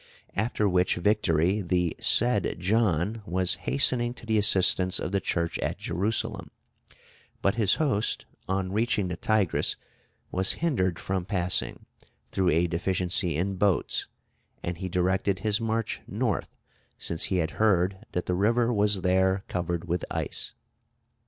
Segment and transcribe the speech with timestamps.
[0.35, 5.77] After which victory the said John was hastening to the assistance of the Church at
[5.77, 6.49] Jerusalem,
[7.43, 9.75] but his host, on reaching the Tigris,
[10.31, 11.85] was hindered from passing,
[12.31, 14.07] through a deficiency in boats,
[14.63, 16.49] and he directed his march North,
[16.97, 20.55] since he had heard that the river was there covered with ice.